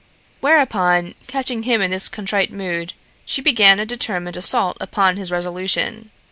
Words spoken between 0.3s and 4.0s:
Whereupon, catching him in this contrite mood, she began a